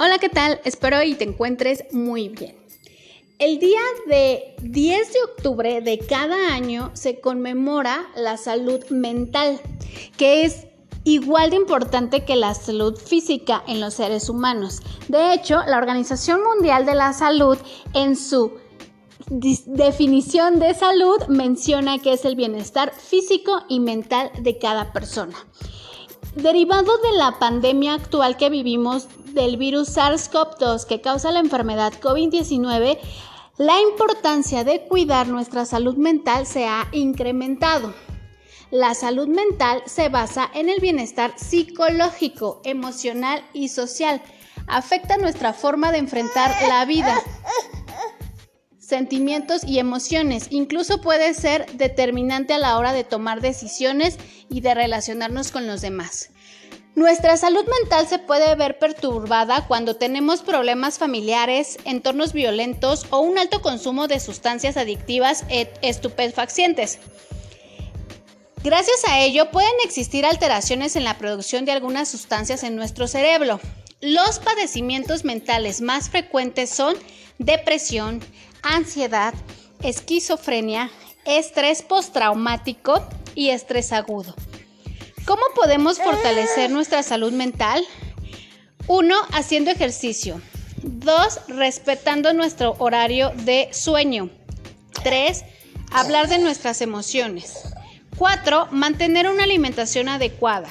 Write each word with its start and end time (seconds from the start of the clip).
Hola, 0.00 0.18
¿qué 0.18 0.28
tal? 0.28 0.60
Espero 0.62 1.02
y 1.02 1.16
te 1.16 1.24
encuentres 1.24 1.82
muy 1.90 2.28
bien. 2.28 2.54
El 3.40 3.58
día 3.58 3.80
de 4.06 4.54
10 4.62 5.12
de 5.12 5.22
octubre 5.24 5.80
de 5.80 5.98
cada 5.98 6.54
año 6.54 6.92
se 6.94 7.20
conmemora 7.20 8.06
la 8.14 8.36
salud 8.36 8.78
mental, 8.90 9.60
que 10.16 10.44
es 10.44 10.68
igual 11.02 11.50
de 11.50 11.56
importante 11.56 12.24
que 12.24 12.36
la 12.36 12.54
salud 12.54 12.96
física 12.96 13.64
en 13.66 13.80
los 13.80 13.94
seres 13.94 14.28
humanos. 14.28 14.82
De 15.08 15.34
hecho, 15.34 15.62
la 15.66 15.78
Organización 15.78 16.44
Mundial 16.44 16.86
de 16.86 16.94
la 16.94 17.12
Salud 17.12 17.58
en 17.92 18.14
su 18.14 18.52
definición 19.30 20.60
de 20.60 20.74
salud 20.74 21.26
menciona 21.26 21.98
que 21.98 22.12
es 22.12 22.24
el 22.24 22.36
bienestar 22.36 22.92
físico 22.94 23.64
y 23.68 23.80
mental 23.80 24.30
de 24.38 24.58
cada 24.58 24.92
persona. 24.92 25.34
Derivado 26.42 26.98
de 26.98 27.18
la 27.18 27.40
pandemia 27.40 27.94
actual 27.94 28.36
que 28.36 28.48
vivimos 28.48 29.08
del 29.34 29.56
virus 29.56 29.96
SARS-CoV-2 29.96 30.86
que 30.86 31.00
causa 31.00 31.32
la 31.32 31.40
enfermedad 31.40 31.92
COVID-19, 31.94 32.96
la 33.56 33.80
importancia 33.80 34.62
de 34.62 34.86
cuidar 34.86 35.26
nuestra 35.26 35.64
salud 35.64 35.96
mental 35.96 36.46
se 36.46 36.64
ha 36.64 36.86
incrementado. 36.92 37.92
La 38.70 38.94
salud 38.94 39.26
mental 39.26 39.82
se 39.86 40.10
basa 40.10 40.48
en 40.54 40.68
el 40.68 40.78
bienestar 40.78 41.32
psicológico, 41.36 42.60
emocional 42.62 43.42
y 43.52 43.66
social. 43.66 44.22
Afecta 44.68 45.16
nuestra 45.16 45.52
forma 45.52 45.90
de 45.90 45.98
enfrentar 45.98 46.54
la 46.68 46.84
vida, 46.84 47.20
sentimientos 48.88 49.64
y 49.64 49.80
emociones. 49.80 50.46
Incluso 50.48 51.02
puede 51.02 51.34
ser 51.34 51.66
determinante 51.74 52.54
a 52.54 52.58
la 52.58 52.78
hora 52.78 52.94
de 52.94 53.04
tomar 53.04 53.42
decisiones 53.42 54.16
y 54.48 54.62
de 54.62 54.74
relacionarnos 54.74 55.50
con 55.50 55.66
los 55.66 55.82
demás. 55.82 56.30
Nuestra 56.94 57.36
salud 57.36 57.66
mental 57.80 58.08
se 58.08 58.18
puede 58.18 58.54
ver 58.54 58.78
perturbada 58.78 59.66
cuando 59.68 59.96
tenemos 59.96 60.40
problemas 60.40 60.98
familiares, 60.98 61.76
entornos 61.84 62.32
violentos 62.32 63.06
o 63.10 63.20
un 63.20 63.38
alto 63.38 63.60
consumo 63.60 64.08
de 64.08 64.20
sustancias 64.20 64.78
adictivas 64.78 65.44
e 65.50 65.70
estupefacientes. 65.82 66.98
Gracias 68.64 69.04
a 69.06 69.20
ello 69.20 69.50
pueden 69.50 69.70
existir 69.84 70.24
alteraciones 70.24 70.96
en 70.96 71.04
la 71.04 71.18
producción 71.18 71.66
de 71.66 71.72
algunas 71.72 72.08
sustancias 72.08 72.62
en 72.62 72.74
nuestro 72.74 73.06
cerebro. 73.06 73.60
Los 74.00 74.38
padecimientos 74.38 75.24
mentales 75.24 75.82
más 75.82 76.08
frecuentes 76.08 76.70
son 76.70 76.96
depresión, 77.38 78.20
ansiedad, 78.62 79.34
esquizofrenia, 79.82 80.90
estrés 81.24 81.82
postraumático 81.82 83.06
y 83.34 83.50
estrés 83.50 83.92
agudo. 83.92 84.34
¿Cómo 85.24 85.42
podemos 85.54 85.98
fortalecer 85.98 86.70
nuestra 86.70 87.02
salud 87.02 87.32
mental? 87.32 87.84
Uno, 88.86 89.14
haciendo 89.32 89.70
ejercicio. 89.70 90.40
Dos, 90.82 91.40
respetando 91.48 92.32
nuestro 92.32 92.76
horario 92.78 93.30
de 93.44 93.68
sueño. 93.72 94.30
Tres, 95.02 95.44
hablar 95.92 96.28
de 96.28 96.38
nuestras 96.38 96.80
emociones. 96.80 97.74
Cuatro, 98.16 98.68
mantener 98.70 99.28
una 99.28 99.44
alimentación 99.44 100.08
adecuada. 100.08 100.68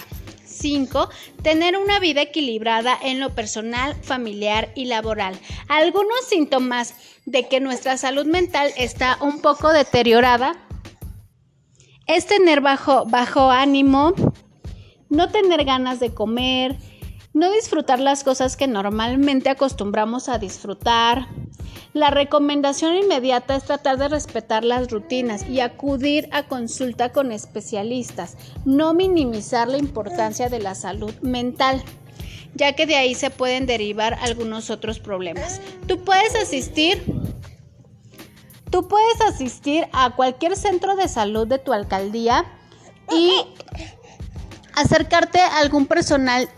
5. 0.58 1.09
Tener 1.41 1.77
una 1.77 2.00
vida 2.00 2.22
equilibrada 2.22 2.97
en 3.02 3.19
lo 3.19 3.36
personal, 3.36 3.95
familiar 4.02 4.72
y 4.75 4.86
laboral. 4.86 5.39
Algunos 5.67 6.25
síntomas 6.27 6.95
de 7.25 7.47
que 7.47 7.59
nuestra 7.59 7.97
salud 7.97 8.25
mental 8.25 8.72
está 8.77 9.17
un 9.22 9.41
poco 9.41 9.72
deteriorada 9.72 10.55
es 12.08 12.25
tener 12.25 12.61
bajo, 12.61 13.05
bajo 13.05 13.52
ánimo, 13.52 14.14
no 15.09 15.30
tener 15.30 15.66
ganas 15.66 15.99
de 15.99 16.14
comer, 16.14 16.77
no 17.33 17.52
disfrutar 17.52 17.99
las 17.99 18.23
cosas 18.23 18.58
que 18.58 18.67
normalmente 18.67 19.49
acostumbramos 19.49 20.30
a 20.30 20.39
disfrutar, 20.39 21.27
la 21.93 22.09
recomendación 22.09 22.95
inmediata 22.95 23.55
es 23.55 23.64
tratar 23.64 23.98
de 23.98 24.08
respetar 24.08 24.64
las 24.64 24.92
rutinas 24.92 25.48
y 25.48 25.59
acudir 25.61 26.30
a 26.31 26.48
consulta 26.48 27.11
con 27.11 27.31
especialistas, 27.31 28.37
no 28.65 28.93
minimizar 28.93 29.67
la 29.67 29.77
importancia 29.77 30.49
de 30.49 30.59
la 30.59 30.76
salud 30.76 31.14
mental 31.21 31.83
ya 32.55 32.73
que 32.73 32.87
de 32.87 32.95
ahí 32.95 33.14
se 33.14 33.30
pueden 33.30 33.67
derivar 33.67 34.17
algunos 34.21 34.71
otros 34.71 34.99
problemas. 34.99 35.61
Tú 35.86 36.03
puedes 36.03 36.33
asistir 36.36 37.03
Tú 38.70 38.87
puedes 38.89 39.21
asistir 39.21 39.87
a 39.93 40.15
cualquier 40.15 40.58
centro 40.58 40.97
de 40.97 41.08
salud 41.08 41.47
de 41.47 41.58
tu 41.58 41.71
alcaldía 41.71 42.43
y 43.15 43.31
acercarte 44.76 45.39
a 45.39 45.59
algún 45.59 45.86
personal 45.86 46.49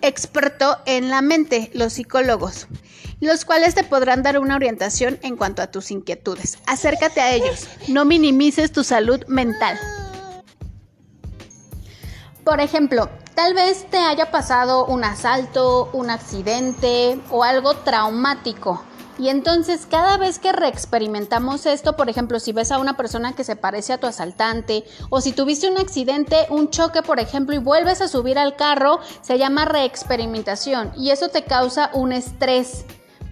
experto 0.00 0.78
en 0.86 1.10
la 1.10 1.22
mente, 1.22 1.70
los 1.74 1.94
psicólogos 1.94 2.68
los 3.20 3.44
cuales 3.44 3.74
te 3.74 3.84
podrán 3.84 4.22
dar 4.22 4.38
una 4.38 4.56
orientación 4.56 5.18
en 5.22 5.36
cuanto 5.36 5.62
a 5.62 5.68
tus 5.68 5.90
inquietudes. 5.90 6.58
Acércate 6.66 7.20
a 7.20 7.32
ellos, 7.32 7.68
no 7.88 8.04
minimices 8.04 8.72
tu 8.72 8.84
salud 8.84 9.24
mental. 9.26 9.78
Por 12.44 12.60
ejemplo, 12.60 13.08
tal 13.34 13.54
vez 13.54 13.86
te 13.90 13.98
haya 13.98 14.30
pasado 14.30 14.86
un 14.86 15.02
asalto, 15.02 15.90
un 15.92 16.10
accidente 16.10 17.18
o 17.30 17.42
algo 17.42 17.74
traumático. 17.74 18.84
Y 19.18 19.30
entonces 19.30 19.86
cada 19.90 20.18
vez 20.18 20.38
que 20.38 20.52
reexperimentamos 20.52 21.64
esto, 21.64 21.96
por 21.96 22.10
ejemplo, 22.10 22.38
si 22.38 22.52
ves 22.52 22.70
a 22.70 22.78
una 22.78 22.96
persona 22.96 23.34
que 23.34 23.44
se 23.44 23.56
parece 23.56 23.94
a 23.94 23.98
tu 23.98 24.06
asaltante 24.06 24.84
o 25.08 25.22
si 25.22 25.32
tuviste 25.32 25.70
un 25.70 25.78
accidente, 25.78 26.46
un 26.50 26.68
choque, 26.68 27.02
por 27.02 27.18
ejemplo, 27.18 27.54
y 27.54 27.58
vuelves 27.58 28.02
a 28.02 28.08
subir 28.08 28.38
al 28.38 28.56
carro, 28.56 29.00
se 29.22 29.38
llama 29.38 29.64
reexperimentación 29.64 30.92
y 30.96 31.10
eso 31.10 31.30
te 31.30 31.44
causa 31.44 31.90
un 31.94 32.12
estrés 32.12 32.84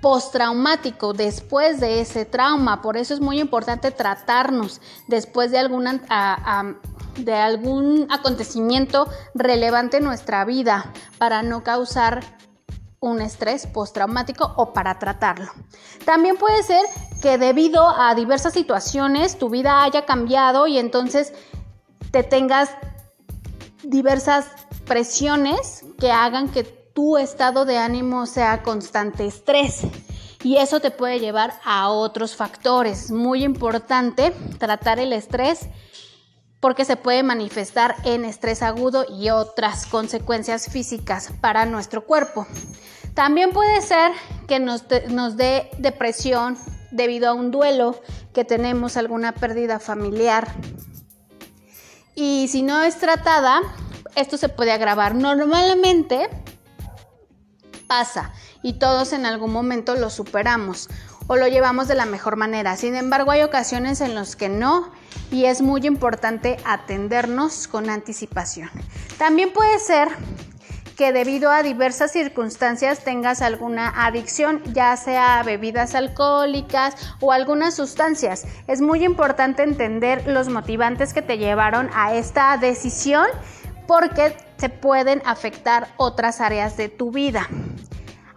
postraumático 0.05 1.15
después 1.15 1.81
de 1.81 2.03
ese 2.03 2.27
trauma. 2.27 2.83
Por 2.83 2.99
eso 2.99 3.15
es 3.15 3.21
muy 3.21 3.41
importante 3.41 3.91
tratarnos 3.91 4.83
después 5.09 5.51
de, 5.51 5.67
de 7.17 7.35
algún 7.35 8.07
acontecimiento 8.11 9.09
relevante 9.35 9.97
en 9.97 10.05
nuestra 10.05 10.45
vida 10.45 10.93
para 11.17 11.43
no 11.43 11.65
causar 11.65 12.21
un 13.01 13.23
estrés 13.23 13.67
postraumático 13.67 14.53
o 14.59 14.75
para 14.75 14.99
tratarlo. 14.99 15.51
También 16.05 16.37
puede 16.37 16.63
ser 16.65 16.85
que 17.23 17.39
debido 17.39 17.89
a 17.89 18.15
diversas 18.15 18.53
situaciones 18.53 19.39
tu 19.39 19.49
vida 19.49 19.85
haya 19.85 20.05
cambiado 20.05 20.67
y 20.67 20.77
entonces 20.77 21.33
te 22.11 22.23
tengas 22.23 22.69
diversas 23.83 24.49
presiones 24.85 25.87
que 25.99 26.13
hagan 26.13 26.51
que 26.51 26.84
tu 26.95 27.19
estado 27.19 27.65
de 27.65 27.77
ánimo 27.77 28.25
sea 28.27 28.63
constante 28.63 29.27
estrés. 29.27 29.81
Y 30.43 30.57
eso 30.57 30.81
te 30.81 30.91
puede 30.91 31.21
llevar 31.21 31.55
a 31.65 31.89
otros 31.89 32.37
factores. 32.37 33.11
Muy 33.11 33.43
importante 33.45 34.33
tratar 34.59 34.99
el 34.99 35.13
estrés 35.13 35.69
porque 36.61 36.85
se 36.85 36.97
puede 36.97 37.23
manifestar 37.23 37.97
en 38.05 38.25
estrés 38.25 38.63
agudo 38.63 39.05
y 39.09 39.31
otras 39.31 39.87
consecuencias 39.87 40.71
físicas 40.71 41.31
para 41.41 41.67
nuestro 41.67 42.07
cuerpo. 42.07 42.47
También 43.13 43.53
puede 43.53 43.83
ser 43.83 44.13
que 44.47 44.61
nos, 44.61 44.85
nos 45.09 45.37
dé 45.37 45.71
depresión 45.79 46.57
debido 46.91 47.29
a 47.29 47.33
un 47.33 47.51
duelo, 47.51 48.01
que 48.33 48.45
tenemos 48.45 48.97
alguna 48.97 49.33
pérdida 49.33 49.79
familiar. 49.79 50.49
Y 52.15 52.49
si 52.49 52.63
no 52.63 52.83
es 52.83 52.99
tratada, 52.99 53.61
esto 54.15 54.37
se 54.37 54.49
puede 54.49 54.73
agravar. 54.73 55.15
Normalmente 55.15 56.29
pasa 57.87 58.33
y 58.63 58.75
todos 58.75 59.13
en 59.13 59.27
algún 59.27 59.53
momento 59.53 59.95
lo 59.95 60.11
superamos 60.11 60.89
o 61.27 61.37
lo 61.37 61.49
llevamos 61.49 61.89
de 61.89 61.95
la 61.95 62.07
mejor 62.07 62.37
manera. 62.37 62.77
Sin 62.77 62.95
embargo, 62.95 63.31
hay 63.31 63.43
ocasiones 63.43 64.01
en 64.01 64.15
las 64.15 64.37
que 64.37 64.49
no 64.49 64.91
y 65.31 65.47
es 65.47 65.63
muy 65.63 65.87
importante 65.87 66.59
atendernos 66.65 67.67
con 67.69 67.89
anticipación. 67.91 68.71
También 69.19 69.53
puede 69.53 69.79
ser 69.79 70.09
que 70.97 71.13
debido 71.13 71.51
a 71.51 71.63
diversas 71.63 72.13
circunstancias 72.13 73.03
tengas 73.03 73.43
alguna 73.43 74.07
adicción, 74.07 74.63
ya 74.73 74.97
sea 74.97 75.43
bebidas 75.43 75.95
alcohólicas 75.95 76.95
o 77.21 77.33
algunas 77.33 77.75
sustancias. 77.75 78.47
Es 78.69 78.81
muy 78.81 79.05
importante 79.05 79.63
entender 79.63 80.27
los 80.29 80.49
motivantes 80.49 81.13
que 81.13 81.23
te 81.23 81.39
llevaron 81.39 81.91
a 81.95 82.15
esta 82.15 82.57
decisión 82.59 83.27
porque 83.87 84.37
se 84.57 84.69
pueden 84.69 85.23
afectar 85.25 85.89
otras 85.97 86.41
áreas 86.41 86.77
de 86.77 86.89
tu 86.89 87.11
vida. 87.11 87.49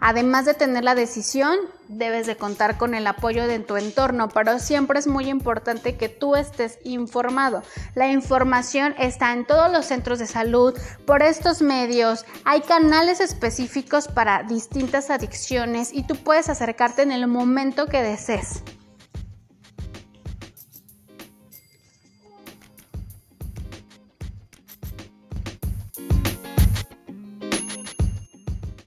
Además 0.00 0.44
de 0.44 0.54
tener 0.54 0.84
la 0.84 0.94
decisión, 0.94 1.56
debes 1.88 2.26
de 2.26 2.36
contar 2.36 2.78
con 2.78 2.94
el 2.94 3.06
apoyo 3.06 3.48
de 3.48 3.58
tu 3.58 3.76
entorno, 3.76 4.28
pero 4.28 4.60
siempre 4.60 5.00
es 5.00 5.08
muy 5.08 5.28
importante 5.28 5.96
que 5.96 6.08
tú 6.08 6.36
estés 6.36 6.78
informado. 6.84 7.62
La 7.96 8.08
información 8.08 8.94
está 8.98 9.32
en 9.32 9.44
todos 9.44 9.72
los 9.72 9.86
centros 9.86 10.20
de 10.20 10.28
salud, 10.28 10.78
por 11.04 11.22
estos 11.22 11.62
medios, 11.62 12.24
hay 12.44 12.60
canales 12.60 13.20
específicos 13.20 14.06
para 14.06 14.44
distintas 14.44 15.10
adicciones 15.10 15.92
y 15.92 16.04
tú 16.04 16.14
puedes 16.14 16.48
acercarte 16.48 17.02
en 17.02 17.10
el 17.10 17.26
momento 17.26 17.86
que 17.86 18.02
desees. 18.02 18.62